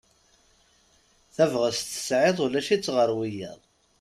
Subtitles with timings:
[1.35, 3.59] Tabɣest tesɛiḍ ulac-itt ɣer wiyaḍ.